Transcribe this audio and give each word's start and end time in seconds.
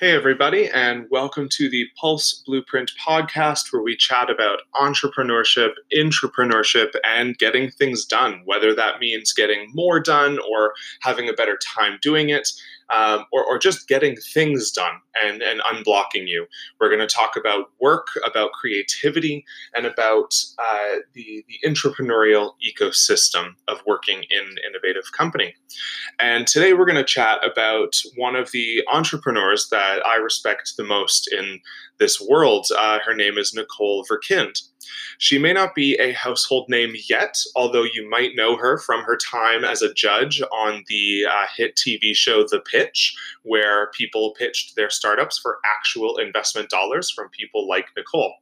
Hey, 0.00 0.12
everybody, 0.12 0.68
and 0.68 1.06
welcome 1.10 1.48
to 1.54 1.68
the 1.68 1.86
Pulse 2.00 2.44
Blueprint 2.46 2.92
podcast, 3.04 3.72
where 3.72 3.82
we 3.82 3.96
chat 3.96 4.30
about 4.30 4.60
entrepreneurship, 4.76 5.70
intrapreneurship, 5.92 6.94
and 7.02 7.36
getting 7.36 7.72
things 7.72 8.04
done, 8.04 8.42
whether 8.44 8.72
that 8.76 9.00
means 9.00 9.32
getting 9.32 9.72
more 9.74 9.98
done 9.98 10.38
or 10.48 10.74
having 11.02 11.28
a 11.28 11.32
better 11.32 11.58
time 11.74 11.98
doing 12.00 12.28
it 12.28 12.48
um, 12.90 13.24
or, 13.32 13.44
or 13.44 13.58
just 13.58 13.88
getting 13.88 14.16
things 14.16 14.70
done 14.70 14.94
and, 15.24 15.42
and 15.42 15.60
unblocking 15.60 16.26
you. 16.26 16.46
We're 16.80 16.88
going 16.88 17.06
to 17.06 17.14
talk 17.14 17.36
about 17.36 17.70
work, 17.80 18.08
about 18.26 18.52
creativity, 18.52 19.44
and 19.74 19.86
about 19.86 20.34
uh, 20.58 20.96
the, 21.14 21.44
the 21.48 21.68
entrepreneurial 21.68 22.52
ecosystem 22.66 23.54
of 23.66 23.82
working 23.86 24.24
in 24.30 24.44
an 24.44 24.56
innovative 24.66 25.12
company. 25.16 25.54
And 26.18 26.46
today 26.46 26.72
we're 26.72 26.86
going 26.86 26.96
to 26.96 27.04
chat 27.04 27.40
about 27.44 27.94
one 28.16 28.36
of 28.36 28.50
the 28.52 28.82
entrepreneurs 28.92 29.68
that 29.70 30.04
I 30.06 30.16
respect 30.16 30.74
the 30.76 30.84
most 30.84 31.30
in 31.32 31.60
this 31.98 32.20
world. 32.20 32.66
Uh, 32.76 32.98
her 33.04 33.14
name 33.14 33.38
is 33.38 33.54
Nicole 33.54 34.04
Verkindt. 34.04 34.62
She 35.18 35.38
may 35.38 35.52
not 35.52 35.74
be 35.74 35.94
a 35.94 36.12
household 36.12 36.68
name 36.68 36.94
yet, 37.08 37.36
although 37.56 37.82
you 37.82 38.08
might 38.08 38.36
know 38.36 38.56
her 38.56 38.78
from 38.78 39.02
her 39.02 39.16
time 39.16 39.64
as 39.64 39.82
a 39.82 39.92
judge 39.92 40.40
on 40.52 40.84
the 40.88 41.26
uh, 41.30 41.46
hit 41.56 41.76
TV 41.76 42.14
show 42.14 42.44
The 42.46 42.60
Pitch, 42.60 43.16
where 43.42 43.90
people 43.90 44.34
pitched 44.38 44.76
their 44.76 44.90
startups 44.90 45.38
for 45.38 45.58
actual 45.78 46.18
investment 46.18 46.70
dollars 46.70 47.10
from 47.10 47.28
people 47.30 47.68
like 47.68 47.86
Nicole. 47.96 48.34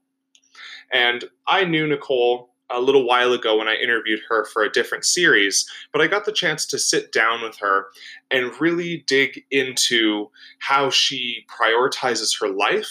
And 0.93 1.25
I 1.47 1.65
knew 1.65 1.87
Nicole 1.87 2.51
a 2.71 2.81
little 2.81 3.07
while 3.07 3.33
ago 3.33 3.57
when 3.59 3.69
I 3.69 3.75
interviewed 3.77 4.21
her 4.29 4.45
for 4.45 4.63
a 4.63 4.71
different 4.71 5.05
series, 5.05 5.69
but 5.93 6.03
I 6.03 6.09
got 6.09 6.25
the 6.25 6.33
chance 6.33 6.67
to 6.67 6.79
sit 6.79 7.13
down 7.13 7.43
with 7.43 7.57
her 7.59 7.87
and 8.31 8.61
really 8.61 9.05
dig 9.07 9.45
into 9.51 10.31
how 10.59 10.91
she 10.91 11.45
prioritizes 11.49 12.41
her 12.41 12.49
life 12.49 12.91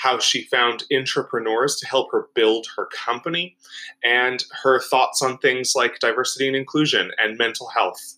how 0.00 0.18
she 0.18 0.44
found 0.44 0.84
intrapreneurs 0.90 1.78
to 1.78 1.86
help 1.86 2.08
her 2.10 2.28
build 2.34 2.66
her 2.76 2.86
company, 2.86 3.56
and 4.02 4.44
her 4.62 4.80
thoughts 4.80 5.20
on 5.20 5.36
things 5.38 5.72
like 5.74 5.98
diversity 5.98 6.46
and 6.46 6.56
inclusion 6.56 7.10
and 7.18 7.36
mental 7.36 7.68
health. 7.68 8.16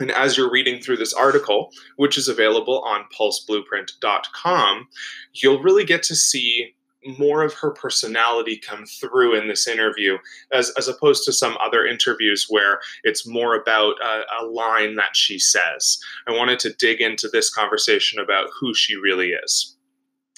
And 0.00 0.10
as 0.10 0.36
you're 0.36 0.50
reading 0.50 0.80
through 0.80 0.96
this 0.96 1.14
article, 1.14 1.70
which 1.96 2.18
is 2.18 2.26
available 2.26 2.82
on 2.82 3.04
pulseblueprint.com, 3.16 4.88
you'll 5.34 5.62
really 5.62 5.84
get 5.84 6.02
to 6.04 6.16
see 6.16 6.74
more 7.18 7.42
of 7.42 7.54
her 7.54 7.70
personality 7.70 8.56
come 8.56 8.84
through 8.86 9.38
in 9.38 9.46
this 9.46 9.68
interview 9.68 10.16
as, 10.52 10.72
as 10.78 10.88
opposed 10.88 11.22
to 11.24 11.32
some 11.32 11.56
other 11.60 11.86
interviews 11.86 12.46
where 12.48 12.80
it's 13.04 13.26
more 13.26 13.54
about 13.54 13.94
a, 14.02 14.22
a, 14.40 14.46
line 14.46 14.96
that 14.96 15.14
she 15.14 15.38
says. 15.38 15.98
I 16.26 16.32
wanted 16.32 16.58
to 16.60 16.72
dig 16.72 17.02
into 17.02 17.28
this 17.28 17.52
conversation 17.52 18.18
about 18.18 18.48
who 18.58 18.74
she 18.74 18.96
really 18.96 19.32
is. 19.32 19.73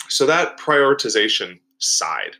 So 0.09 0.27
that 0.27 0.59
prioritization 0.59 1.59
side, 1.79 2.37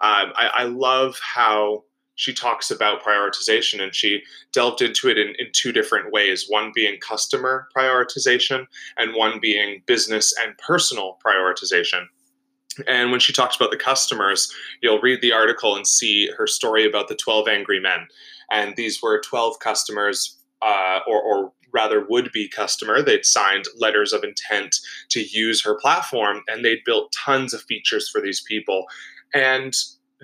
um, 0.00 0.32
I, 0.36 0.50
I, 0.54 0.64
love 0.64 1.18
how 1.20 1.84
she 2.16 2.34
talks 2.34 2.70
about 2.70 3.02
prioritization 3.02 3.82
and 3.82 3.94
she 3.94 4.22
delved 4.52 4.82
into 4.82 5.08
it 5.08 5.16
in, 5.16 5.28
in 5.38 5.46
two 5.52 5.72
different 5.72 6.12
ways 6.12 6.46
one 6.48 6.72
being 6.74 6.98
customer 7.00 7.68
prioritization 7.76 8.66
and 8.98 9.14
one 9.14 9.38
being 9.40 9.82
business 9.86 10.34
and 10.42 10.56
personal 10.58 11.18
prioritization. 11.24 12.06
And 12.86 13.10
when 13.10 13.20
she 13.20 13.32
talks 13.32 13.56
about 13.56 13.70
the 13.70 13.76
customers, 13.78 14.52
you'll 14.82 15.00
read 15.00 15.22
the 15.22 15.32
article 15.32 15.76
and 15.76 15.86
see 15.86 16.30
her 16.36 16.46
story 16.46 16.86
about 16.86 17.08
the 17.08 17.14
12 17.14 17.48
angry 17.48 17.80
men. 17.80 18.06
And 18.50 18.76
these 18.76 19.02
were 19.02 19.20
12 19.20 19.58
customers, 19.60 20.38
uh, 20.60 21.00
or, 21.06 21.22
or 21.22 21.52
rather 21.76 22.06
would 22.08 22.32
be 22.32 22.48
customer. 22.48 23.02
They'd 23.02 23.26
signed 23.26 23.66
letters 23.78 24.14
of 24.14 24.24
intent 24.24 24.76
to 25.10 25.20
use 25.20 25.62
her 25.62 25.74
platform 25.74 26.40
and 26.48 26.64
they'd 26.64 26.84
built 26.86 27.12
tons 27.12 27.52
of 27.52 27.62
features 27.62 28.08
for 28.08 28.20
these 28.20 28.42
people. 28.48 28.86
And 29.34 29.74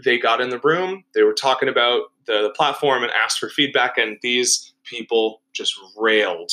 they 0.03 0.19
got 0.19 0.41
in 0.41 0.49
the 0.49 0.61
room, 0.61 1.05
they 1.15 1.23
were 1.23 1.35
talking 1.35 1.69
about 1.69 2.05
the, 2.27 2.43
the 2.43 2.55
platform 2.57 3.03
and 3.03 3.13
asked 3.13 3.39
for 3.39 3.51
feedback, 3.51 3.99
and 3.99 4.17
these 4.23 4.73
people 4.85 5.43
just 5.53 5.75
railed 5.99 6.51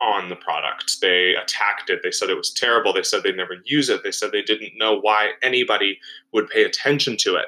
on 0.00 0.28
the 0.28 0.36
product. 0.36 1.00
They 1.00 1.34
attacked 1.34 1.90
it. 1.90 2.00
They 2.02 2.10
said 2.10 2.30
it 2.30 2.36
was 2.36 2.52
terrible. 2.52 2.92
They 2.92 3.02
said 3.02 3.22
they'd 3.22 3.36
never 3.36 3.56
use 3.64 3.88
it. 3.88 4.04
They 4.04 4.12
said 4.12 4.30
they 4.30 4.42
didn't 4.42 4.76
know 4.76 5.00
why 5.00 5.30
anybody 5.42 5.98
would 6.32 6.48
pay 6.48 6.64
attention 6.64 7.16
to 7.18 7.36
it. 7.36 7.46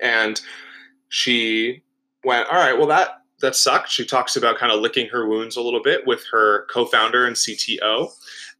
And 0.00 0.40
she 1.08 1.82
went, 2.22 2.48
All 2.48 2.58
right, 2.58 2.76
well, 2.76 2.86
that 2.88 3.23
that 3.44 3.54
sucked. 3.54 3.90
She 3.90 4.04
talks 4.04 4.36
about 4.36 4.58
kind 4.58 4.72
of 4.72 4.80
licking 4.80 5.08
her 5.08 5.28
wounds 5.28 5.56
a 5.56 5.60
little 5.60 5.82
bit 5.82 6.06
with 6.06 6.24
her 6.32 6.66
co-founder 6.70 7.26
and 7.26 7.36
CTO, 7.36 8.10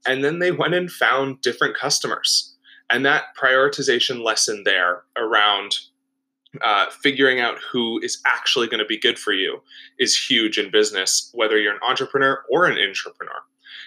and 0.06 0.22
then 0.22 0.38
they 0.38 0.52
went 0.52 0.74
and 0.74 0.90
found 0.90 1.40
different 1.40 1.76
customers. 1.76 2.54
And 2.90 3.04
that 3.06 3.34
prioritization 3.40 4.22
lesson 4.22 4.62
there 4.64 5.02
around 5.16 5.76
uh, 6.62 6.86
figuring 6.90 7.40
out 7.40 7.56
who 7.72 7.98
is 8.02 8.20
actually 8.26 8.66
going 8.66 8.78
to 8.78 8.84
be 8.84 8.98
good 8.98 9.18
for 9.18 9.32
you 9.32 9.62
is 9.98 10.16
huge 10.16 10.58
in 10.58 10.70
business, 10.70 11.30
whether 11.34 11.58
you're 11.58 11.72
an 11.72 11.80
entrepreneur 11.82 12.44
or 12.50 12.66
an 12.66 12.76
intrapreneur. 12.76 13.40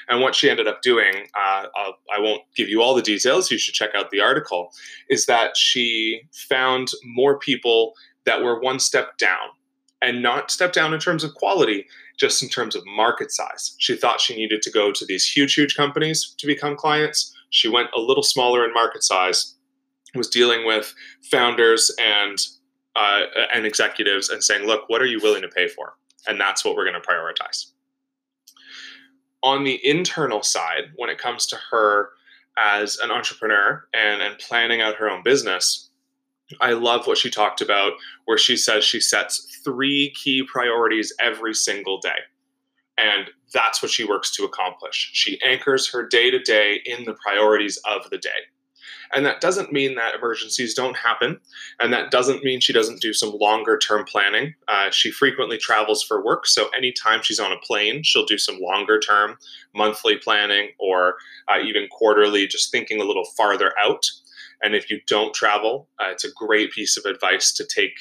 And 0.10 0.22
what 0.22 0.36
she 0.36 0.50
ended 0.50 0.68
up 0.68 0.82
doing, 0.82 1.28
uh, 1.36 1.68
I 1.76 2.20
won't 2.20 2.42
give 2.56 2.70
you 2.70 2.82
all 2.82 2.96
the 2.96 3.02
details, 3.02 3.52
you 3.52 3.58
should 3.58 3.74
check 3.74 3.92
out 3.94 4.10
the 4.10 4.22
article, 4.22 4.72
is 5.10 5.28
that 5.28 5.56
she 5.56 6.22
found 6.32 6.90
more 7.06 7.38
people 7.38 7.94
that 8.26 8.42
were 8.42 8.60
one 8.60 8.80
step 8.80 9.18
down 9.18 9.50
and 10.02 10.22
not 10.22 10.52
step 10.52 10.74
down 10.74 10.94
in 10.94 11.00
terms 11.00 11.24
of 11.24 11.34
quality, 11.36 11.86
just 12.18 12.44
in 12.44 12.50
terms 12.50 12.76
of 12.76 12.86
market 12.86 13.32
size. 13.32 13.76
She 13.80 13.96
thought 13.96 14.22
she 14.22 14.36
needed 14.36 14.62
to 14.64 14.72
go 14.72 14.92
to 14.92 15.06
these 15.06 15.28
huge, 15.28 15.54
huge 15.54 15.76
companies 15.76 16.36
to 16.38 16.48
become 16.48 16.76
clients. 16.76 17.34
She 17.50 17.68
went 17.68 17.90
a 17.96 18.00
little 18.00 18.24
smaller 18.24 18.66
in 18.66 18.74
market 18.74 19.04
size, 19.04 19.56
was 20.16 20.28
dealing 20.28 20.66
with 20.66 20.94
founders 21.30 21.92
and 22.00 22.38
uh, 22.96 23.22
and 23.54 23.66
executives 23.66 24.30
and 24.30 24.44
saying, 24.44 24.66
"Look, 24.66 24.90
what 24.90 25.02
are 25.02 25.06
you 25.06 25.20
willing 25.22 25.44
to 25.44 25.48
pay 25.48 25.68
for?" 25.68 25.94
And 26.28 26.40
that's 26.40 26.66
what 26.66 26.76
we're 26.76 26.90
going 26.90 27.02
to 27.02 27.08
prioritize. 27.08 27.68
On 29.44 29.64
the 29.64 29.80
internal 29.88 30.42
side, 30.42 30.92
when 30.96 31.10
it 31.10 31.20
comes 31.20 31.46
to 31.48 31.58
her 31.72 32.10
as 32.58 32.98
an 32.98 33.12
entrepreneur 33.12 33.86
and, 33.94 34.22
and 34.22 34.38
planning 34.40 34.82
out 34.82 34.96
her 34.96 35.10
own 35.10 35.22
business, 35.24 35.87
I 36.62 36.74
love 36.74 37.08
what 37.08 37.18
she 37.18 37.30
talked 37.30 37.62
about, 37.62 37.94
where 38.26 38.38
she 38.38 38.56
says 38.56 38.84
she 38.84 39.00
sets 39.00 39.60
three 39.64 40.14
key 40.16 40.44
priorities 40.44 41.14
every 41.20 41.54
single 41.54 42.00
day. 42.00 42.20
And 42.98 43.30
that's 43.54 43.82
what 43.82 43.92
she 43.92 44.06
works 44.06 44.32
to 44.36 44.44
accomplish. 44.44 45.12
She 45.14 45.40
anchors 45.46 45.90
her 45.92 46.08
day 46.08 46.32
to 46.32 46.40
day 46.40 46.82
in 46.86 47.06
the 47.06 47.14
priorities 47.14 47.80
of 47.86 48.10
the 48.10 48.18
day. 48.18 48.30
And 49.14 49.26
that 49.26 49.42
doesn't 49.42 49.72
mean 49.72 49.96
that 49.96 50.16
emergencies 50.16 50.74
don't 50.74 50.98
happen. 50.98 51.40
And 51.80 51.94
that 51.94 52.12
doesn't 52.12 52.44
mean 52.44 52.60
she 52.60 52.74
doesn't 52.74 53.02
do 53.02 53.14
some 53.14 53.38
longer 53.40 53.78
term 53.78 54.06
planning. 54.06 54.54
Uh, 54.68 54.90
she 54.90 55.12
frequently 55.12 55.58
travels 55.58 56.04
for 56.04 56.24
work. 56.24 56.46
So 56.46 56.68
anytime 56.70 57.22
she's 57.24 57.40
on 57.40 57.52
a 57.52 57.60
plane, 57.60 58.04
she'll 58.04 58.26
do 58.26 58.38
some 58.38 58.60
longer 58.60 59.00
term 59.00 59.38
monthly 59.74 60.18
planning 60.18 60.72
or 60.80 61.16
uh, 61.48 61.60
even 61.64 61.88
quarterly, 61.90 62.48
just 62.48 62.72
thinking 62.72 63.00
a 63.00 63.06
little 63.06 63.26
farther 63.38 63.72
out. 63.80 64.06
And 64.62 64.76
if 64.76 64.90
you 64.90 65.00
don't 65.08 65.34
travel, 65.34 65.88
uh, 66.00 66.10
it's 66.10 66.24
a 66.24 66.32
great 66.32 66.72
piece 66.72 66.98
of 66.98 67.06
advice 67.06 67.54
to 67.54 67.66
take 67.66 67.94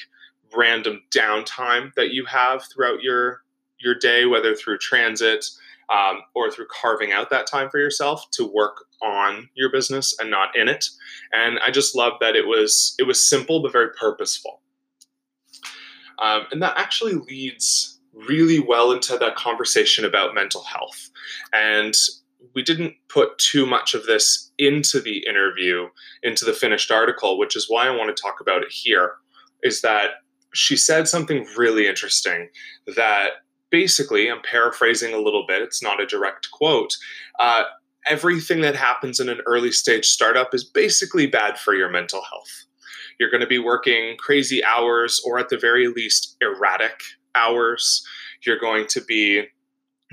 random 0.55 1.01
downtime 1.15 1.93
that 1.95 2.11
you 2.11 2.25
have 2.25 2.63
throughout 2.73 3.01
your 3.01 3.43
your 3.79 3.93
day, 3.93 4.25
whether 4.25 4.55
through 4.55 4.79
transit 4.79 5.45
um, 5.89 6.21
or 6.35 6.49
through 6.49 6.67
carving 6.69 7.11
out 7.11 7.29
that 7.29 7.47
time 7.47 7.69
for 7.69 7.77
yourself 7.77 8.25
to 8.31 8.45
work 8.45 8.85
on 9.01 9.47
your 9.53 9.71
business 9.71 10.15
and 10.19 10.31
not 10.31 10.55
in 10.55 10.67
it. 10.67 10.85
And 11.31 11.59
I 11.65 11.69
just 11.69 11.95
love 11.95 12.13
that 12.19 12.35
it 12.35 12.47
was 12.47 12.95
it 12.99 13.03
was 13.03 13.21
simple 13.21 13.61
but 13.61 13.71
very 13.71 13.89
purposeful. 13.91 14.61
Um, 16.19 16.47
and 16.51 16.61
that 16.63 16.77
actually 16.77 17.13
leads 17.13 17.99
really 18.13 18.59
well 18.59 18.91
into 18.91 19.17
that 19.17 19.35
conversation 19.35 20.03
about 20.03 20.33
mental 20.33 20.63
health. 20.63 21.09
And 21.53 21.93
we 22.55 22.63
didn't 22.63 22.93
put 23.09 23.37
too 23.37 23.65
much 23.65 23.93
of 23.93 24.05
this 24.05 24.51
into 24.57 24.99
the 24.99 25.25
interview, 25.27 25.87
into 26.23 26.45
the 26.45 26.53
finished 26.53 26.91
article, 26.91 27.37
which 27.37 27.55
is 27.55 27.65
why 27.69 27.87
I 27.87 27.95
want 27.95 28.15
to 28.15 28.21
talk 28.21 28.39
about 28.41 28.63
it 28.63 28.71
here. 28.71 29.13
Is 29.63 29.81
that 29.81 30.11
she 30.53 30.77
said 30.77 31.07
something 31.07 31.47
really 31.57 31.87
interesting 31.87 32.49
that 32.95 33.29
basically, 33.69 34.29
I'm 34.29 34.41
paraphrasing 34.41 35.13
a 35.13 35.19
little 35.19 35.45
bit, 35.47 35.61
it's 35.61 35.83
not 35.83 36.01
a 36.01 36.05
direct 36.05 36.49
quote. 36.51 36.95
Uh, 37.39 37.63
everything 38.07 38.61
that 38.61 38.75
happens 38.75 39.19
in 39.19 39.29
an 39.29 39.41
early 39.45 39.71
stage 39.71 40.05
startup 40.05 40.53
is 40.53 40.63
basically 40.63 41.27
bad 41.27 41.57
for 41.57 41.73
your 41.73 41.89
mental 41.89 42.21
health. 42.21 42.65
You're 43.19 43.31
going 43.31 43.41
to 43.41 43.47
be 43.47 43.59
working 43.59 44.15
crazy 44.17 44.63
hours, 44.63 45.21
or 45.25 45.39
at 45.39 45.49
the 45.49 45.57
very 45.57 45.87
least, 45.87 46.37
erratic 46.41 47.01
hours. 47.35 48.05
You're 48.45 48.59
going 48.59 48.85
to 48.89 49.01
be 49.01 49.43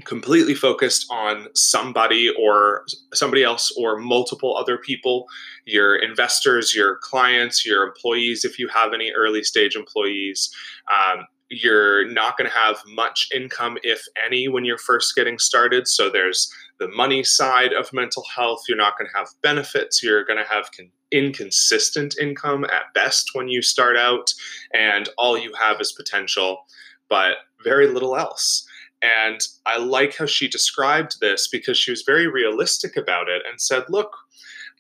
completely 0.05 0.55
focused 0.55 1.07
on 1.09 1.47
somebody 1.55 2.29
or 2.37 2.85
somebody 3.13 3.45
else 3.45 3.73
or 3.79 3.97
multiple 3.97 4.57
other 4.57 4.77
people 4.77 5.27
your 5.67 5.95
investors 5.95 6.75
your 6.75 6.97
clients 6.97 7.65
your 7.65 7.87
employees 7.87 8.45
if 8.45 8.59
you 8.59 8.67
have 8.67 8.93
any 8.93 9.13
early 9.13 9.45
stage 9.45 9.77
employees 9.77 10.51
um, 10.93 11.25
you're 11.51 12.09
not 12.11 12.37
going 12.37 12.51
to 12.51 12.57
have 12.57 12.79
much 12.89 13.29
income, 13.35 13.77
if 13.83 14.03
any, 14.25 14.49
when 14.49 14.65
you're 14.65 14.79
first 14.79 15.15
getting 15.15 15.39
started. 15.39 15.87
So 15.87 16.11
there's 16.11 16.51
the 16.79 16.89
money 16.89 17.23
side 17.23 17.73
of 17.73 17.93
mental 17.93 18.25
health. 18.35 18.63
You're 18.69 18.79
not 18.79 18.99
going 18.99 19.11
to 19.11 19.19
have 19.19 19.29
benefits. 19.43 20.03
You're 20.03 20.25
going 20.25 20.43
to 20.43 20.51
have 20.51 20.71
con- 20.77 20.91
inconsistent 21.11 22.15
income 22.21 22.65
at 22.65 22.93
best 22.95 23.31
when 23.35 23.49
you 23.49 23.63
start 23.63 23.97
out. 23.97 24.33
And 24.73 25.09
all 25.19 25.39
you 25.39 25.53
have 25.59 25.81
is 25.81 25.93
potential, 25.93 26.65
but 27.09 27.37
very 27.63 27.89
little 27.89 28.17
else. 28.17 28.67
And 29.05 29.41
I 29.67 29.77
like 29.77 30.17
how 30.17 30.25
she 30.25 30.49
described 30.49 31.21
this 31.21 31.47
because 31.47 31.77
she 31.77 31.91
was 31.91 32.03
very 32.03 32.27
realistic 32.27 32.97
about 32.97 33.29
it 33.29 33.43
and 33.49 33.61
said, 33.61 33.85
look, 33.91 34.17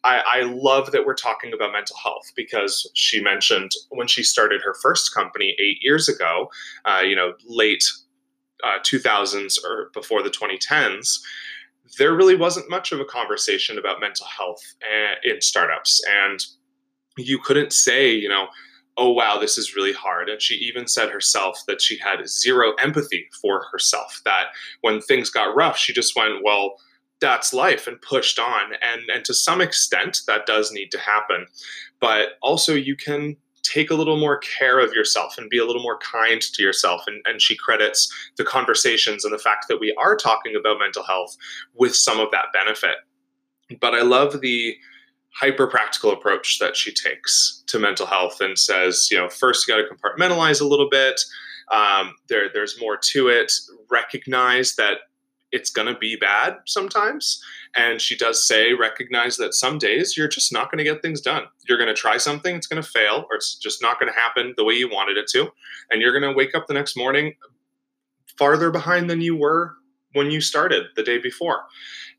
I, 0.02 0.22
I, 0.26 0.42
love 0.42 0.92
that 0.92 1.04
we're 1.04 1.14
talking 1.14 1.52
about 1.52 1.72
mental 1.72 1.96
health 2.02 2.30
because 2.36 2.90
she 2.94 3.22
mentioned 3.22 3.70
when 3.90 4.06
she 4.06 4.22
started 4.22 4.60
her 4.62 4.74
first 4.74 5.14
company 5.14 5.56
eight 5.58 5.78
years 5.80 6.08
ago, 6.08 6.50
uh, 6.84 7.00
you 7.00 7.16
know, 7.16 7.32
late 7.46 7.84
uh, 8.64 8.78
2000s 8.80 9.56
or 9.64 9.90
before 9.94 10.22
the 10.22 10.30
2010s, 10.30 11.20
there 11.98 12.14
really 12.14 12.36
wasn't 12.36 12.68
much 12.70 12.92
of 12.92 13.00
a 13.00 13.04
conversation 13.04 13.78
about 13.78 14.00
mental 14.00 14.26
health 14.26 14.62
uh, 14.82 15.14
in 15.22 15.40
startups. 15.40 16.02
And 16.26 16.40
you 17.16 17.38
couldn't 17.38 17.72
say, 17.72 18.10
you 18.12 18.28
know, 18.28 18.48
oh, 18.96 19.10
wow, 19.10 19.38
this 19.38 19.58
is 19.58 19.74
really 19.74 19.92
hard. 19.92 20.28
And 20.28 20.40
she 20.40 20.54
even 20.54 20.86
said 20.86 21.10
herself 21.10 21.62
that 21.66 21.82
she 21.82 21.98
had 21.98 22.28
zero 22.28 22.74
empathy 22.74 23.28
for 23.40 23.64
herself, 23.72 24.20
that 24.24 24.46
when 24.82 25.00
things 25.00 25.30
got 25.30 25.54
rough, 25.56 25.76
she 25.76 25.92
just 25.92 26.14
went, 26.16 26.44
well, 26.44 26.76
that's 27.20 27.52
life 27.52 27.86
and 27.86 28.00
pushed 28.02 28.38
on. 28.38 28.72
And 28.82 29.02
and 29.12 29.24
to 29.24 29.34
some 29.34 29.60
extent 29.60 30.20
that 30.26 30.46
does 30.46 30.72
need 30.72 30.90
to 30.90 30.98
happen. 30.98 31.46
But 32.00 32.30
also 32.42 32.74
you 32.74 32.96
can 32.96 33.36
take 33.62 33.90
a 33.90 33.94
little 33.94 34.18
more 34.18 34.38
care 34.38 34.78
of 34.78 34.92
yourself 34.92 35.38
and 35.38 35.48
be 35.48 35.58
a 35.58 35.64
little 35.64 35.82
more 35.82 35.98
kind 35.98 36.42
to 36.42 36.62
yourself. 36.62 37.02
And, 37.06 37.22
and 37.24 37.40
she 37.40 37.56
credits 37.56 38.12
the 38.36 38.44
conversations 38.44 39.24
and 39.24 39.32
the 39.32 39.38
fact 39.38 39.66
that 39.68 39.80
we 39.80 39.94
are 39.98 40.16
talking 40.16 40.54
about 40.54 40.78
mental 40.78 41.02
health 41.02 41.34
with 41.74 41.96
some 41.96 42.20
of 42.20 42.30
that 42.30 42.46
benefit. 42.52 42.96
But 43.80 43.94
i 43.94 44.02
love 44.02 44.42
the 44.42 44.76
hyper 45.40 45.66
practical 45.66 46.12
approach 46.12 46.58
that 46.58 46.76
she 46.76 46.92
takes 46.92 47.64
to 47.66 47.78
mental 47.78 48.06
health 48.06 48.40
and 48.40 48.58
says 48.58 49.08
you 49.10 49.16
know 49.16 49.28
first 49.28 49.66
you 49.66 49.74
got 49.74 49.82
to 49.82 49.94
compartmentalize 49.94 50.60
a 50.60 50.66
little 50.66 50.88
bit 50.88 51.20
um, 51.72 52.14
there, 52.28 52.48
there's 52.52 52.78
more 52.80 52.96
to 52.96 53.28
it 53.28 53.52
recognize 53.90 54.74
that 54.76 54.98
it's 55.54 55.70
going 55.70 55.86
to 55.86 55.98
be 55.98 56.16
bad 56.16 56.56
sometimes. 56.66 57.40
And 57.76 58.00
she 58.00 58.16
does 58.16 58.46
say, 58.46 58.72
recognize 58.72 59.36
that 59.36 59.54
some 59.54 59.78
days 59.78 60.16
you're 60.16 60.28
just 60.28 60.52
not 60.52 60.70
going 60.70 60.78
to 60.78 60.84
get 60.84 61.00
things 61.00 61.20
done. 61.20 61.44
You're 61.68 61.78
going 61.78 61.88
to 61.88 61.94
try 61.94 62.16
something, 62.16 62.56
it's 62.56 62.66
going 62.66 62.82
to 62.82 62.88
fail, 62.88 63.26
or 63.30 63.36
it's 63.36 63.56
just 63.56 63.80
not 63.80 64.00
going 64.00 64.12
to 64.12 64.18
happen 64.18 64.54
the 64.56 64.64
way 64.64 64.74
you 64.74 64.88
wanted 64.88 65.16
it 65.16 65.28
to. 65.28 65.48
And 65.90 66.02
you're 66.02 66.18
going 66.18 66.28
to 66.28 66.36
wake 66.36 66.56
up 66.56 66.66
the 66.66 66.74
next 66.74 66.96
morning 66.96 67.34
farther 68.36 68.72
behind 68.72 69.08
than 69.08 69.20
you 69.20 69.36
were 69.36 69.76
when 70.14 70.30
you 70.30 70.40
started 70.40 70.86
the 70.96 71.02
day 71.02 71.18
before. 71.18 71.64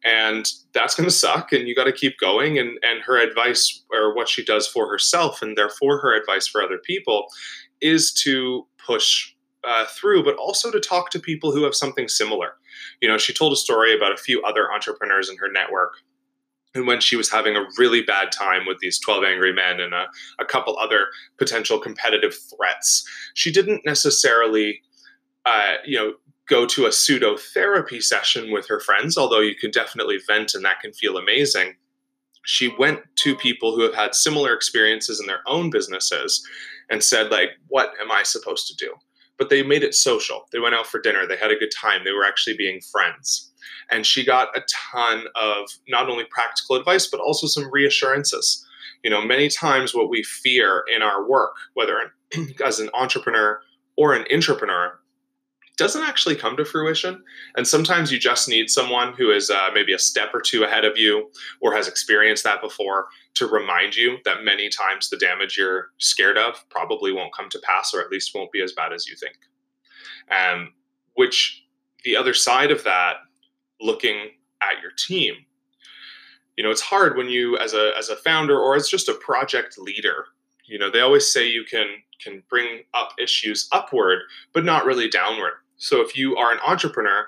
And 0.04 0.46
that's 0.74 0.96
going 0.96 1.10
to 1.10 1.16
suck. 1.16 1.52
And 1.52 1.68
you 1.68 1.76
got 1.76 1.86
to 1.86 1.92
keep 1.92 2.18
going. 2.20 2.60
And, 2.60 2.78
and 2.84 3.02
her 3.06 3.18
advice, 3.18 3.84
or 3.92 4.16
what 4.16 4.30
she 4.30 4.44
does 4.44 4.68
for 4.68 4.90
herself, 4.90 5.42
and 5.42 5.58
therefore 5.58 6.00
her 6.00 6.16
advice 6.16 6.48
for 6.48 6.62
other 6.62 6.78
people, 6.78 7.26
is 7.82 8.14
to 8.14 8.68
push 8.86 9.34
uh, 9.68 9.86
through, 9.86 10.24
but 10.24 10.36
also 10.36 10.72
to 10.72 10.80
talk 10.80 11.10
to 11.10 11.20
people 11.20 11.52
who 11.52 11.64
have 11.64 11.76
something 11.76 12.08
similar. 12.08 12.54
You 13.02 13.10
know, 13.10 13.18
she 13.18 13.34
told 13.34 13.52
a 13.54 13.58
story 13.58 13.96
about 13.96 14.12
a 14.12 14.18
few 14.18 14.42
other 14.44 14.72
entrepreneurs 14.72 15.30
in 15.30 15.38
her 15.38 15.52
network. 15.52 15.96
And 16.76 16.86
when 16.86 17.00
she 17.00 17.16
was 17.16 17.32
having 17.32 17.56
a 17.56 17.66
really 17.78 18.02
bad 18.02 18.32
time 18.32 18.66
with 18.68 18.80
these 18.80 19.00
12 19.00 19.24
angry 19.24 19.54
men 19.54 19.80
and 19.80 19.94
a, 19.94 20.08
a 20.40 20.46
couple 20.46 20.78
other 20.78 21.08
potential 21.38 21.80
competitive 21.80 22.36
threats, 22.36 23.08
she 23.34 23.52
didn't 23.52 23.86
necessarily, 23.86 24.82
uh, 25.46 25.76
you 25.86 25.98
know, 25.98 26.14
go 26.48 26.66
to 26.66 26.86
a 26.86 26.92
pseudo 26.92 27.38
therapy 27.38 28.00
session 28.00 28.52
with 28.52 28.68
her 28.68 28.80
friends, 28.80 29.18
although 29.18 29.40
you 29.40 29.56
can 29.56 29.72
definitely 29.72 30.20
vent 30.28 30.54
and 30.54 30.64
that 30.66 30.80
can 30.80 30.94
feel 30.94 31.18
amazing. 31.18 31.76
She 32.44 32.74
went 32.78 33.00
to 33.18 33.36
people 33.36 33.76
who 33.76 33.82
have 33.82 33.96
had 33.96 34.14
similar 34.14 34.54
experiences 34.54 35.20
in 35.20 35.26
their 35.26 35.42
own 35.48 35.72
businesses 35.72 36.46
and 36.90 37.04
said, 37.04 37.32
like, 37.32 37.50
what 37.68 37.94
am 38.00 38.12
I 38.12 38.22
supposed 38.22 38.68
to 38.68 38.76
do? 38.76 38.94
but 39.38 39.50
they 39.50 39.64
made 39.64 39.84
it 39.84 39.94
social. 39.94 40.48
They 40.52 40.60
went 40.60 40.76
out 40.76 40.88
for 40.88 41.00
dinner, 41.00 41.28
they 41.28 41.38
had 41.38 41.52
a 41.52 41.58
good 41.58 41.72
time, 41.72 42.02
they 42.04 42.12
were 42.12 42.26
actually 42.26 42.58
being 42.58 42.82
friends. 42.82 43.52
And 43.92 44.06
she 44.06 44.26
got 44.26 44.56
a 44.58 44.64
ton 44.94 45.26
of 45.36 45.70
not 45.88 46.10
only 46.10 46.26
practical 46.30 46.76
advice, 46.76 47.08
but 47.08 47.20
also 47.20 47.48
some 47.48 47.72
reassurances. 47.72 48.66
You 49.04 49.10
know, 49.10 49.24
many 49.24 49.50
times 49.50 49.94
what 49.94 50.10
we 50.10 50.24
fear 50.24 50.84
in 50.94 51.02
our 51.02 51.28
work, 51.28 51.56
whether 51.74 52.12
as 52.64 52.80
an 52.80 52.90
entrepreneur 52.94 53.60
or 53.98 54.14
an 54.14 54.26
intrapreneur, 54.32 54.94
doesn't 55.78 56.04
actually 56.04 56.36
come 56.36 56.56
to 56.58 56.66
fruition. 56.66 57.24
And 57.56 57.68
sometimes 57.68 58.12
you 58.12 58.20
just 58.20 58.48
need 58.48 58.70
someone 58.70 59.14
who 59.14 59.32
is 59.32 59.50
uh, 59.50 59.70
maybe 59.74 59.94
a 59.94 60.00
step 60.00 60.30
or 60.34 60.42
two 60.42 60.64
ahead 60.64 60.86
of 60.86 60.98
you 60.98 61.30
or 61.62 61.74
has 61.74 61.88
experienced 61.88 62.44
that 62.44 62.62
before 62.62 63.08
to 63.36 63.48
remind 63.48 63.96
you 63.96 64.18
that 64.26 64.44
many 64.44 64.70
times 64.70 65.10
the 65.10 65.18
damage 65.18 65.58
you're 65.58 65.90
scared 65.98 66.38
of 66.38 66.64
probably 66.70 67.12
won't 67.12 67.34
come 67.34 67.50
to 67.50 67.60
pass 67.60 67.94
or 67.94 68.02
at 68.02 68.10
least 68.10 68.34
won't 68.34 68.52
be 68.52 68.62
as 68.62 68.72
bad 68.72 68.94
as 68.94 69.08
you 69.08 69.16
think. 69.16 69.38
Um, 70.32 70.74
which 71.16 71.66
the 72.04 72.16
other 72.16 72.34
side 72.34 72.72
of 72.72 72.84
that, 72.84 73.18
looking 73.82 74.30
at 74.62 74.82
your 74.82 74.92
team, 74.98 75.36
you 76.56 76.64
know, 76.64 76.72
it's 76.72 76.82
hard 76.82 77.18
when 77.18 77.30
you, 77.30 77.58
as 77.58 77.74
a 77.74 77.92
as 77.98 78.08
a 78.10 78.16
founder 78.16 78.58
or 78.58 78.76
as 78.76 78.88
just 78.88 79.10
a 79.10 79.14
project 79.16 79.78
leader, 79.78 80.28
you 80.66 80.80
know, 80.80 80.90
they 80.90 81.02
always 81.02 81.32
say 81.32 81.48
you 81.48 81.66
can 81.66 81.88
can 82.22 82.42
bring 82.50 82.84
up 82.94 83.14
issues 83.20 83.68
upward, 83.72 84.20
but 84.54 84.64
not 84.64 84.86
really 84.86 85.10
downward. 85.10 85.54
So 85.78 86.02
if 86.02 86.18
you 86.18 86.36
are 86.38 86.52
an 86.52 86.60
entrepreneur, 86.66 87.28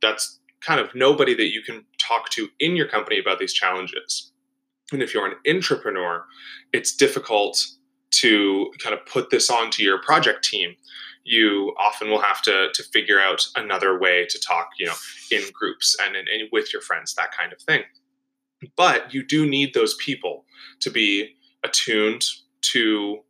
that's 0.00 0.40
kind 0.60 0.80
of 0.80 0.94
nobody 0.94 1.34
that 1.34 1.52
you 1.52 1.62
can 1.62 1.84
talk 1.98 2.30
to 2.30 2.48
in 2.58 2.76
your 2.76 2.88
company 2.88 3.18
about 3.18 3.38
these 3.38 3.52
challenges. 3.52 4.32
And 4.92 5.02
if 5.02 5.14
you're 5.14 5.26
an 5.26 5.36
intrapreneur, 5.46 6.22
it's 6.72 6.94
difficult 6.94 7.58
to 8.12 8.70
kind 8.82 8.94
of 8.94 9.04
put 9.06 9.30
this 9.30 9.50
onto 9.50 9.82
your 9.82 9.98
project 9.98 10.44
team. 10.44 10.74
You 11.24 11.74
often 11.78 12.10
will 12.10 12.20
have 12.20 12.42
to 12.42 12.68
to 12.72 12.82
figure 12.92 13.20
out 13.20 13.46
another 13.56 13.98
way 13.98 14.26
to 14.28 14.38
talk, 14.38 14.68
you 14.78 14.86
know, 14.86 14.94
in 15.30 15.42
groups 15.52 15.96
and, 16.00 16.14
and, 16.16 16.28
and 16.28 16.48
with 16.52 16.72
your 16.72 16.82
friends, 16.82 17.14
that 17.14 17.32
kind 17.36 17.52
of 17.52 17.60
thing. 17.62 17.82
But 18.76 19.12
you 19.12 19.24
do 19.26 19.46
need 19.46 19.74
those 19.74 19.94
people 19.96 20.44
to 20.80 20.90
be 20.90 21.34
attuned 21.64 22.24
to 22.72 23.20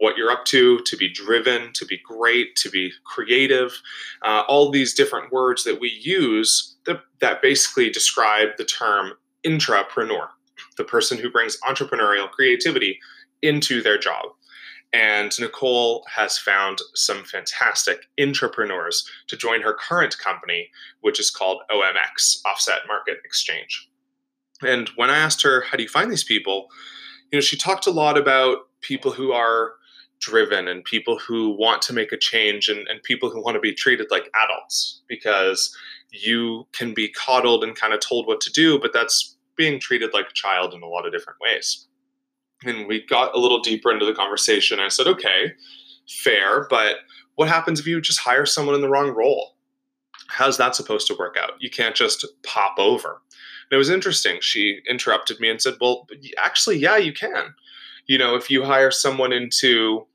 what 0.00 0.16
you're 0.16 0.30
up 0.30 0.46
to, 0.46 0.80
to 0.80 0.96
be 0.96 1.12
driven, 1.12 1.72
to 1.74 1.84
be 1.84 1.98
great, 2.02 2.56
to 2.56 2.70
be 2.70 2.90
creative, 3.04 3.80
uh, 4.22 4.42
all 4.48 4.70
these 4.70 4.94
different 4.94 5.30
words 5.30 5.62
that 5.64 5.78
we 5.78 5.90
use 5.90 6.76
that, 6.86 7.02
that 7.20 7.42
basically 7.42 7.90
describe 7.90 8.48
the 8.56 8.64
term 8.64 9.12
intrapreneur, 9.46 10.28
the 10.78 10.84
person 10.84 11.18
who 11.18 11.30
brings 11.30 11.58
entrepreneurial 11.68 12.30
creativity 12.30 12.98
into 13.42 13.82
their 13.82 13.98
job. 13.98 14.24
And 14.92 15.38
Nicole 15.38 16.04
has 16.08 16.38
found 16.38 16.78
some 16.94 17.22
fantastic 17.24 18.06
intrapreneurs 18.18 19.04
to 19.28 19.36
join 19.36 19.60
her 19.60 19.74
current 19.74 20.18
company, 20.18 20.70
which 21.02 21.20
is 21.20 21.30
called 21.30 21.60
OMX, 21.70 22.40
Offset 22.46 22.80
Market 22.88 23.18
Exchange. 23.24 23.88
And 24.62 24.88
when 24.96 25.10
I 25.10 25.18
asked 25.18 25.42
her, 25.42 25.60
How 25.60 25.76
do 25.76 25.82
you 25.82 25.88
find 25.88 26.10
these 26.10 26.24
people? 26.24 26.68
You 27.30 27.36
know, 27.36 27.40
she 27.40 27.56
talked 27.56 27.86
a 27.86 27.92
lot 27.92 28.18
about 28.18 28.58
people 28.80 29.12
who 29.12 29.30
are 29.30 29.74
driven 30.20 30.68
and 30.68 30.84
people 30.84 31.18
who 31.18 31.50
want 31.50 31.82
to 31.82 31.92
make 31.92 32.12
a 32.12 32.16
change 32.16 32.68
and, 32.68 32.86
and 32.88 33.02
people 33.02 33.30
who 33.30 33.42
want 33.42 33.54
to 33.54 33.60
be 33.60 33.72
treated 33.72 34.06
like 34.10 34.30
adults 34.44 35.02
because 35.08 35.74
you 36.10 36.66
can 36.72 36.94
be 36.94 37.08
coddled 37.08 37.64
and 37.64 37.76
kind 37.76 37.92
of 37.92 38.00
told 38.00 38.26
what 38.26 38.40
to 38.40 38.52
do, 38.52 38.78
but 38.78 38.92
that's 38.92 39.36
being 39.56 39.80
treated 39.80 40.12
like 40.12 40.26
a 40.30 40.34
child 40.34 40.74
in 40.74 40.82
a 40.82 40.86
lot 40.86 41.06
of 41.06 41.12
different 41.12 41.38
ways. 41.40 41.86
And 42.64 42.86
we 42.86 43.04
got 43.06 43.34
a 43.34 43.38
little 43.38 43.60
deeper 43.60 43.90
into 43.90 44.04
the 44.04 44.14
conversation. 44.14 44.80
I 44.80 44.88
said, 44.88 45.06
okay, 45.06 45.52
fair, 46.22 46.66
but 46.68 46.96
what 47.36 47.48
happens 47.48 47.80
if 47.80 47.86
you 47.86 48.00
just 48.00 48.20
hire 48.20 48.46
someone 48.46 48.74
in 48.74 48.80
the 48.80 48.88
wrong 48.88 49.10
role? 49.10 49.56
How's 50.28 50.58
that 50.58 50.76
supposed 50.76 51.06
to 51.08 51.16
work 51.18 51.36
out? 51.40 51.52
You 51.60 51.70
can't 51.70 51.96
just 51.96 52.26
pop 52.44 52.78
over. 52.78 53.22
And 53.70 53.76
it 53.76 53.76
was 53.76 53.90
interesting. 53.90 54.38
She 54.40 54.80
interrupted 54.88 55.40
me 55.40 55.48
and 55.48 55.60
said, 55.60 55.74
well, 55.80 56.06
actually, 56.38 56.78
yeah, 56.78 56.96
you 56.96 57.12
can. 57.12 57.54
You 58.06 58.18
know, 58.18 58.34
if 58.34 58.50
you 58.50 58.64
hire 58.64 58.90
someone 58.90 59.32
into 59.32 60.06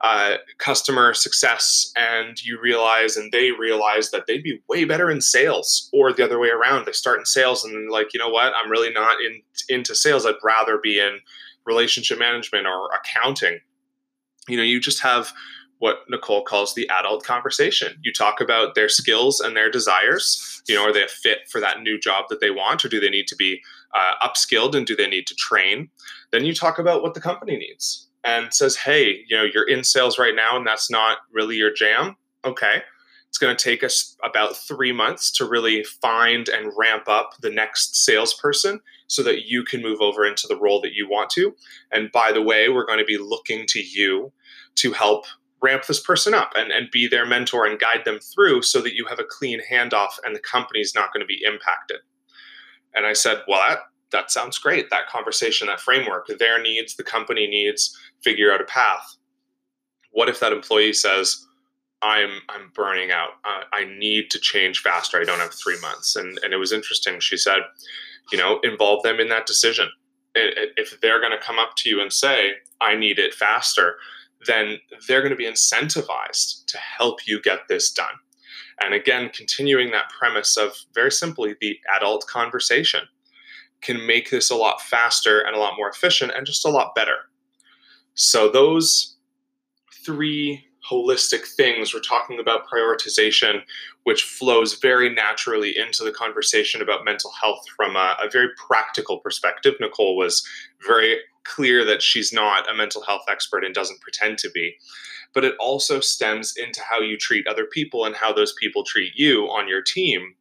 uh, 0.00 0.36
customer 0.58 1.14
success 1.14 1.92
and 1.96 2.42
you 2.42 2.58
realize 2.60 3.16
and 3.16 3.32
they 3.32 3.52
realize 3.52 4.10
that 4.10 4.26
they'd 4.26 4.42
be 4.42 4.60
way 4.68 4.84
better 4.84 5.10
in 5.10 5.20
sales 5.20 5.88
or 5.92 6.12
the 6.12 6.24
other 6.24 6.38
way 6.38 6.48
around. 6.48 6.84
They 6.84 6.92
start 6.92 7.18
in 7.18 7.24
sales 7.24 7.64
and 7.64 7.90
like 7.90 8.12
you 8.12 8.18
know 8.18 8.28
what? 8.28 8.52
I'm 8.54 8.70
really 8.70 8.92
not 8.92 9.16
in, 9.20 9.42
into 9.68 9.94
sales. 9.94 10.26
I'd 10.26 10.34
rather 10.42 10.78
be 10.78 10.98
in 10.98 11.20
relationship 11.64 12.18
management 12.18 12.66
or 12.66 12.90
accounting. 12.94 13.60
You 14.48 14.56
know 14.56 14.62
you 14.62 14.80
just 14.80 15.02
have 15.02 15.32
what 15.78 15.98
nicole 16.08 16.42
calls 16.42 16.74
the 16.74 16.88
adult 16.88 17.24
conversation. 17.24 17.98
You 18.02 18.12
talk 18.12 18.40
about 18.40 18.74
their 18.74 18.88
skills 18.88 19.40
and 19.40 19.56
their 19.56 19.70
desires. 19.70 20.62
You 20.68 20.74
know 20.74 20.84
are 20.84 20.92
they 20.92 21.04
a 21.04 21.08
fit 21.08 21.48
for 21.50 21.60
that 21.60 21.80
new 21.80 21.98
job 21.98 22.26
that 22.30 22.40
they 22.40 22.50
want 22.50 22.84
or 22.84 22.88
do 22.88 23.00
they 23.00 23.10
need 23.10 23.28
to 23.28 23.36
be 23.36 23.60
uh, 23.94 24.26
upskilled 24.26 24.74
and 24.74 24.86
do 24.86 24.96
they 24.96 25.08
need 25.08 25.26
to 25.28 25.34
train? 25.36 25.88
Then 26.32 26.44
you 26.44 26.52
talk 26.52 26.78
about 26.78 27.02
what 27.02 27.14
the 27.14 27.20
company 27.20 27.56
needs 27.56 28.08
and 28.24 28.52
says, 28.52 28.76
hey, 28.76 29.24
you 29.28 29.36
know, 29.36 29.44
you're 29.44 29.68
in 29.68 29.84
sales 29.84 30.18
right 30.18 30.34
now 30.34 30.56
and 30.56 30.66
that's 30.66 30.90
not 30.90 31.18
really 31.30 31.56
your 31.56 31.72
jam. 31.72 32.16
Okay. 32.44 32.82
It's 33.28 33.38
going 33.38 33.54
to 33.54 33.62
take 33.62 33.82
us 33.82 34.16
about 34.22 34.56
three 34.56 34.92
months 34.92 35.30
to 35.32 35.44
really 35.44 35.82
find 35.84 36.48
and 36.48 36.72
ramp 36.76 37.08
up 37.08 37.32
the 37.40 37.50
next 37.50 38.04
salesperson 38.04 38.80
so 39.08 39.22
that 39.24 39.46
you 39.46 39.64
can 39.64 39.82
move 39.82 40.00
over 40.00 40.24
into 40.24 40.46
the 40.46 40.58
role 40.58 40.80
that 40.82 40.94
you 40.94 41.08
want 41.08 41.30
to. 41.30 41.54
And 41.92 42.12
by 42.12 42.32
the 42.32 42.42
way, 42.42 42.68
we're 42.68 42.86
going 42.86 43.00
to 43.00 43.04
be 43.04 43.18
looking 43.18 43.66
to 43.68 43.80
you 43.80 44.32
to 44.76 44.92
help 44.92 45.24
ramp 45.60 45.84
this 45.86 46.00
person 46.00 46.32
up 46.32 46.52
and, 46.54 46.70
and 46.70 46.90
be 46.90 47.08
their 47.08 47.26
mentor 47.26 47.66
and 47.66 47.80
guide 47.80 48.04
them 48.04 48.20
through 48.20 48.62
so 48.62 48.80
that 48.82 48.94
you 48.94 49.06
have 49.06 49.18
a 49.18 49.24
clean 49.24 49.60
handoff 49.70 50.12
and 50.24 50.36
the 50.36 50.40
company's 50.40 50.94
not 50.94 51.12
going 51.12 51.22
to 51.22 51.26
be 51.26 51.42
impacted. 51.44 51.98
And 52.94 53.06
I 53.06 53.14
said, 53.14 53.42
Well, 53.48 53.60
that, 53.68 53.78
that 54.14 54.30
sounds 54.30 54.58
great. 54.58 54.88
That 54.90 55.08
conversation, 55.08 55.66
that 55.66 55.80
framework, 55.80 56.28
their 56.38 56.62
needs, 56.62 56.94
the 56.94 57.02
company 57.02 57.46
needs, 57.48 57.94
figure 58.22 58.52
out 58.52 58.60
a 58.60 58.64
path. 58.64 59.16
What 60.12 60.28
if 60.28 60.38
that 60.38 60.52
employee 60.52 60.92
says, 60.92 61.44
I'm 62.00 62.40
I'm 62.48 62.70
burning 62.74 63.10
out. 63.10 63.30
I 63.44 63.84
need 63.98 64.30
to 64.30 64.38
change 64.38 64.80
faster. 64.80 65.18
I 65.18 65.24
don't 65.24 65.40
have 65.40 65.54
three 65.54 65.80
months. 65.80 66.16
And 66.16 66.38
and 66.42 66.52
it 66.52 66.58
was 66.58 66.72
interesting. 66.72 67.18
She 67.18 67.36
said, 67.36 67.60
you 68.30 68.38
know, 68.38 68.60
involve 68.62 69.02
them 69.02 69.20
in 69.20 69.28
that 69.30 69.46
decision. 69.46 69.88
If 70.34 71.00
they're 71.00 71.20
going 71.20 71.32
to 71.32 71.44
come 71.44 71.58
up 71.58 71.70
to 71.78 71.88
you 71.88 72.00
and 72.00 72.12
say, 72.12 72.52
I 72.80 72.94
need 72.94 73.18
it 73.18 73.34
faster, 73.34 73.96
then 74.46 74.78
they're 75.08 75.22
going 75.22 75.30
to 75.30 75.36
be 75.36 75.50
incentivized 75.50 76.66
to 76.66 76.78
help 76.78 77.26
you 77.26 77.40
get 77.40 77.60
this 77.68 77.90
done. 77.90 78.16
And 78.80 78.92
again, 78.92 79.30
continuing 79.32 79.90
that 79.92 80.10
premise 80.10 80.56
of 80.56 80.72
very 80.92 81.12
simply 81.12 81.54
the 81.60 81.78
adult 81.96 82.26
conversation 82.26 83.02
can 83.80 84.06
make 84.06 84.30
this 84.30 84.50
a 84.50 84.56
lot 84.56 84.80
faster 84.80 85.40
and 85.40 85.54
a 85.54 85.58
lot 85.58 85.74
more 85.76 85.88
efficient 85.88 86.32
and 86.34 86.46
just 86.46 86.64
a 86.64 86.70
lot 86.70 86.94
better. 86.94 87.16
So, 88.14 88.48
those 88.48 89.16
three 90.04 90.64
holistic 90.90 91.46
things. 91.46 91.94
We're 91.94 92.00
talking 92.00 92.38
about 92.38 92.66
prioritization, 92.68 93.62
which 94.04 94.22
flows 94.22 94.74
very 94.74 95.12
naturally 95.12 95.76
into 95.76 96.04
the 96.04 96.12
conversation 96.12 96.82
about 96.82 97.04
mental 97.04 97.32
health 97.42 97.64
from 97.76 97.96
a, 97.96 98.16
a, 98.22 98.28
very 98.30 98.48
practical 98.68 99.18
perspective. 99.18 99.74
Nicole 99.80 100.16
was 100.16 100.46
very 100.86 101.18
clear 101.44 101.84
that 101.84 102.02
she's 102.02 102.32
not 102.32 102.70
a 102.70 102.76
mental 102.76 103.02
health 103.02 103.24
expert 103.30 103.64
and 103.64 103.74
doesn't 103.74 104.00
pretend 104.00 104.38
to 104.38 104.50
be. 104.50 104.74
But 105.32 105.44
it 105.44 105.54
also 105.58 106.00
stems 106.00 106.54
into 106.56 106.80
how 106.88 107.00
you 107.00 107.16
treat 107.16 107.46
other 107.46 107.64
people 107.64 108.04
and 108.04 108.14
how 108.14 108.32
those 108.32 108.54
people 108.60 108.84
treat 108.84 109.12
you 109.16 109.44
on 109.46 109.68
your 109.68 109.82
team. 109.82 110.34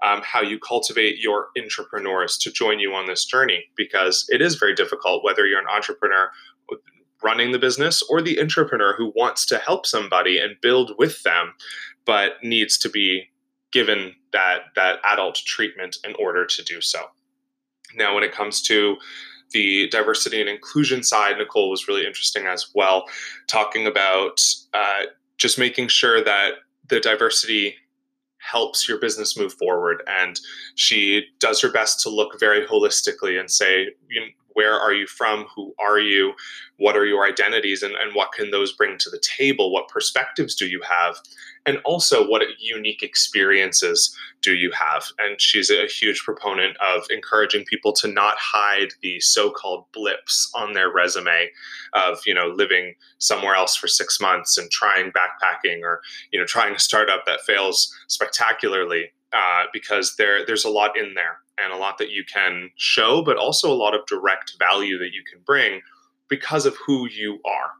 Um, 0.00 0.22
how 0.22 0.42
you 0.42 0.60
cultivate 0.60 1.18
your 1.18 1.48
intrapreneurs 1.58 2.38
to 2.42 2.52
join 2.52 2.78
you 2.78 2.94
on 2.94 3.06
this 3.06 3.24
journey 3.24 3.64
because 3.76 4.26
it 4.28 4.40
is 4.40 4.54
very 4.54 4.72
difficult 4.72 5.24
whether 5.24 5.44
you're 5.44 5.58
an 5.58 5.66
entrepreneur 5.66 6.30
running 7.22 7.52
the 7.52 7.58
business 7.58 8.02
or 8.08 8.22
the 8.22 8.36
intrapreneur 8.36 8.96
who 8.96 9.12
wants 9.16 9.44
to 9.46 9.58
help 9.58 9.86
somebody 9.86 10.38
and 10.38 10.60
build 10.60 10.92
with 10.98 11.22
them 11.22 11.52
but 12.04 12.34
needs 12.42 12.78
to 12.78 12.88
be 12.88 13.24
given 13.72 14.14
that 14.32 14.60
that 14.76 14.98
adult 15.04 15.36
treatment 15.46 15.96
in 16.04 16.14
order 16.18 16.46
to 16.46 16.62
do 16.62 16.80
so. 16.80 17.00
Now 17.96 18.14
when 18.14 18.24
it 18.24 18.32
comes 18.32 18.62
to 18.62 18.96
the 19.52 19.88
diversity 19.88 20.40
and 20.40 20.48
inclusion 20.48 21.02
side 21.02 21.38
nicole 21.38 21.70
was 21.70 21.88
really 21.88 22.06
interesting 22.06 22.46
as 22.46 22.68
well 22.74 23.04
talking 23.46 23.86
about 23.86 24.40
uh, 24.74 25.04
just 25.38 25.58
making 25.58 25.88
sure 25.88 26.22
that 26.22 26.52
the 26.88 27.00
diversity 27.00 27.74
helps 28.50 28.88
your 28.88 28.98
business 28.98 29.36
move 29.36 29.52
forward 29.54 30.02
and 30.06 30.40
she 30.74 31.26
does 31.38 31.60
her 31.60 31.70
best 31.70 32.00
to 32.00 32.08
look 32.08 32.38
very 32.40 32.66
holistically 32.66 33.38
and 33.38 33.50
say 33.50 33.88
you 34.08 34.20
know, 34.20 34.26
where 34.58 34.74
are 34.74 34.92
you 34.92 35.06
from? 35.06 35.46
Who 35.54 35.72
are 35.78 36.00
you? 36.00 36.32
What 36.78 36.96
are 36.96 37.06
your 37.06 37.24
identities? 37.24 37.84
And, 37.84 37.94
and 37.94 38.12
what 38.12 38.32
can 38.32 38.50
those 38.50 38.72
bring 38.72 38.98
to 38.98 39.08
the 39.08 39.20
table? 39.20 39.72
What 39.72 39.86
perspectives 39.86 40.56
do 40.56 40.66
you 40.66 40.80
have 40.82 41.16
and 41.68 41.78
also 41.84 42.26
what 42.26 42.42
unique 42.58 43.02
experiences 43.02 44.16
do 44.40 44.54
you 44.54 44.70
have 44.70 45.04
and 45.18 45.40
she's 45.40 45.70
a 45.70 45.86
huge 45.86 46.22
proponent 46.24 46.76
of 46.78 47.02
encouraging 47.10 47.64
people 47.64 47.92
to 47.92 48.08
not 48.08 48.36
hide 48.38 48.88
the 49.02 49.20
so-called 49.20 49.84
blips 49.92 50.50
on 50.54 50.72
their 50.72 50.92
resume 50.92 51.48
of 51.92 52.18
you 52.26 52.34
know 52.34 52.48
living 52.48 52.94
somewhere 53.18 53.54
else 53.54 53.76
for 53.76 53.88
six 53.88 54.20
months 54.20 54.56
and 54.56 54.70
trying 54.70 55.12
backpacking 55.12 55.82
or 55.82 56.00
you 56.32 56.38
know 56.38 56.46
trying 56.46 56.74
a 56.74 56.78
startup 56.78 57.26
that 57.26 57.40
fails 57.42 57.94
spectacularly 58.08 59.10
uh, 59.32 59.64
because 59.72 60.16
there 60.16 60.46
there's 60.46 60.64
a 60.64 60.70
lot 60.70 60.96
in 60.96 61.12
there 61.14 61.38
and 61.58 61.72
a 61.72 61.76
lot 61.76 61.98
that 61.98 62.10
you 62.10 62.24
can 62.24 62.70
show, 62.76 63.22
but 63.22 63.36
also 63.36 63.72
a 63.72 63.74
lot 63.74 63.94
of 63.94 64.06
direct 64.06 64.54
value 64.58 64.98
that 64.98 65.12
you 65.12 65.22
can 65.30 65.40
bring 65.44 65.80
because 66.28 66.66
of 66.66 66.76
who 66.86 67.08
you 67.08 67.40
are. 67.44 67.72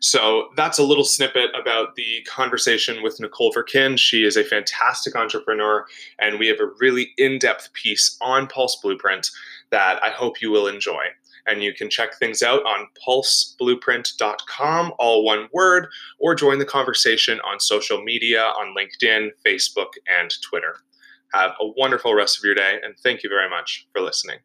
So 0.00 0.48
that's 0.56 0.78
a 0.78 0.82
little 0.82 1.04
snippet 1.04 1.50
about 1.58 1.94
the 1.94 2.26
conversation 2.26 3.02
with 3.02 3.20
Nicole 3.20 3.52
Verkindt. 3.52 3.98
She 3.98 4.24
is 4.24 4.36
a 4.36 4.44
fantastic 4.44 5.16
entrepreneur, 5.16 5.86
and 6.18 6.38
we 6.38 6.48
have 6.48 6.60
a 6.60 6.70
really 6.80 7.12
in 7.16 7.38
depth 7.38 7.72
piece 7.72 8.16
on 8.20 8.46
Pulse 8.46 8.76
Blueprint 8.82 9.30
that 9.70 10.02
I 10.02 10.10
hope 10.10 10.40
you 10.40 10.50
will 10.50 10.66
enjoy. 10.66 11.02
And 11.46 11.62
you 11.62 11.74
can 11.74 11.90
check 11.90 12.18
things 12.18 12.42
out 12.42 12.64
on 12.64 12.86
pulseblueprint.com, 13.06 14.92
all 14.98 15.24
one 15.24 15.48
word, 15.52 15.88
or 16.18 16.34
join 16.34 16.58
the 16.58 16.64
conversation 16.64 17.38
on 17.40 17.60
social 17.60 18.02
media 18.02 18.44
on 18.44 18.74
LinkedIn, 18.74 19.28
Facebook, 19.46 19.92
and 20.20 20.32
Twitter. 20.42 20.76
Have 21.34 21.50
a 21.60 21.66
wonderful 21.76 22.14
rest 22.14 22.38
of 22.38 22.44
your 22.44 22.54
day, 22.54 22.78
and 22.82 22.94
thank 23.02 23.22
you 23.22 23.28
very 23.28 23.50
much 23.50 23.86
for 23.92 24.00
listening. 24.00 24.38